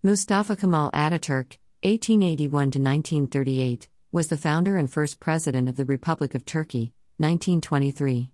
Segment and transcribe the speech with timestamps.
[0.00, 6.36] Mustafa Kemal Ataturk, 1881 to 1938, was the founder and first president of the Republic
[6.36, 8.30] of Turkey, 1923.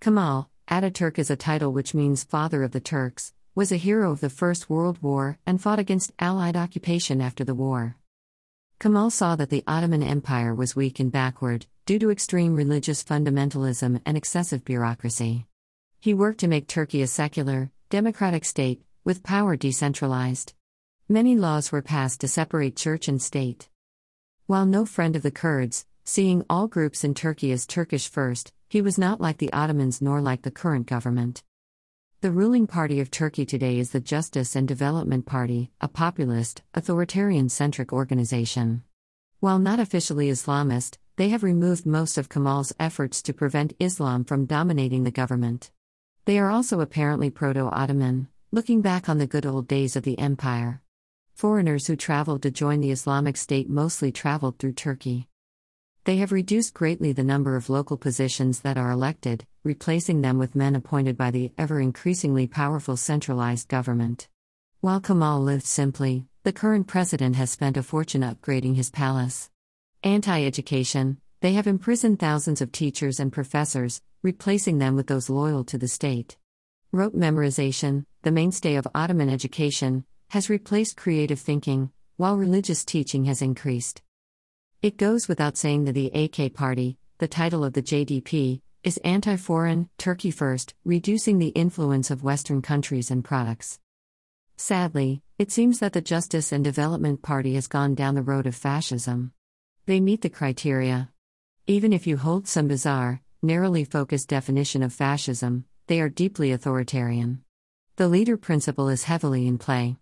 [0.00, 4.20] Kemal Ataturk is a title which means father of the Turks, was a hero of
[4.20, 7.96] the First World War and fought against Allied occupation after the war.
[8.80, 14.00] Kemal saw that the Ottoman Empire was weak and backward, due to extreme religious fundamentalism
[14.06, 15.44] and excessive bureaucracy.
[16.00, 20.54] He worked to make Turkey a secular, democratic state, with power decentralized.
[21.12, 23.68] Many laws were passed to separate church and state.
[24.46, 28.80] While no friend of the Kurds, seeing all groups in Turkey as Turkish first, he
[28.80, 31.42] was not like the Ottomans nor like the current government.
[32.22, 37.50] The ruling party of Turkey today is the Justice and Development Party, a populist, authoritarian
[37.50, 38.82] centric organization.
[39.38, 44.46] While not officially Islamist, they have removed most of Kemal's efforts to prevent Islam from
[44.46, 45.72] dominating the government.
[46.24, 50.18] They are also apparently proto Ottoman, looking back on the good old days of the
[50.18, 50.81] empire.
[51.42, 55.26] Foreigners who traveled to join the Islamic State mostly traveled through Turkey.
[56.04, 60.54] They have reduced greatly the number of local positions that are elected, replacing them with
[60.54, 64.28] men appointed by the ever increasingly powerful centralized government.
[64.82, 69.50] While Kemal lived simply, the current president has spent a fortune upgrading his palace.
[70.04, 75.64] Anti education, they have imprisoned thousands of teachers and professors, replacing them with those loyal
[75.64, 76.36] to the state.
[76.92, 83.42] Rote memorization, the mainstay of Ottoman education, has replaced creative thinking, while religious teaching has
[83.42, 84.00] increased.
[84.80, 89.36] It goes without saying that the AK Party, the title of the JDP, is anti
[89.36, 93.78] foreign, Turkey first, reducing the influence of Western countries and products.
[94.56, 98.56] Sadly, it seems that the Justice and Development Party has gone down the road of
[98.56, 99.32] fascism.
[99.84, 101.10] They meet the criteria.
[101.66, 107.42] Even if you hold some bizarre, narrowly focused definition of fascism, they are deeply authoritarian.
[107.96, 109.98] The leader principle is heavily in play.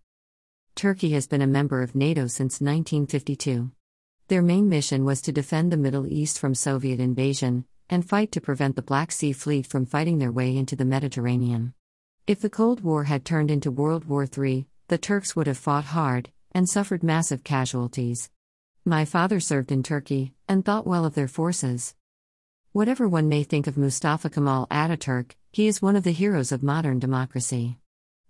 [0.74, 3.70] Turkey has been a member of NATO since 1952.
[4.28, 8.40] Their main mission was to defend the Middle East from Soviet invasion, and fight to
[8.40, 11.74] prevent the Black Sea Fleet from fighting their way into the Mediterranean.
[12.26, 15.86] If the Cold War had turned into World War III, the Turks would have fought
[15.86, 18.30] hard and suffered massive casualties.
[18.84, 21.94] My father served in Turkey and thought well of their forces.
[22.72, 26.62] Whatever one may think of Mustafa Kemal Ataturk, he is one of the heroes of
[26.62, 27.78] modern democracy.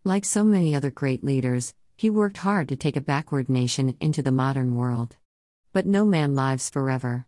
[0.03, 4.23] Like so many other great leaders, he worked hard to take a backward nation into
[4.23, 5.19] the modern world.
[5.75, 7.27] But no man lives forever.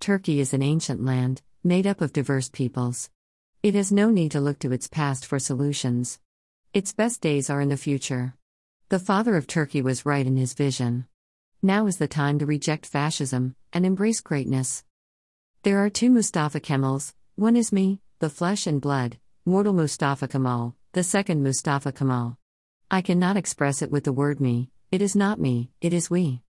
[0.00, 3.08] Turkey is an ancient land, made up of diverse peoples.
[3.62, 6.20] It has no need to look to its past for solutions.
[6.74, 8.34] Its best days are in the future.
[8.90, 11.06] The father of Turkey was right in his vision.
[11.62, 14.84] Now is the time to reject fascism and embrace greatness.
[15.62, 20.74] There are two Mustafa Kemals one is me, the flesh and blood, mortal Mustafa Kemal,
[20.92, 22.36] the second Mustafa Kemal.
[22.88, 26.42] I cannot express it with the word me, it is not me, it is we.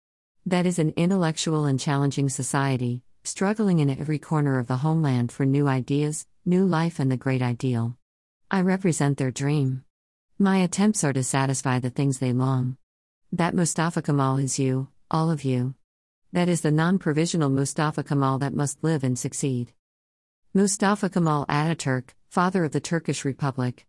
[0.45, 5.45] That is an intellectual and challenging society, struggling in every corner of the homeland for
[5.45, 7.97] new ideas, new life, and the great ideal.
[8.51, 9.85] I represent their dream.
[10.37, 12.75] My attempts are to satisfy the things they long.
[13.31, 15.75] That Mustafa Kemal is you, all of you.
[16.33, 19.71] That is the non provisional Mustafa Kemal that must live and succeed.
[20.53, 23.83] Mustafa Kemal Ataturk, father of the Turkish Republic.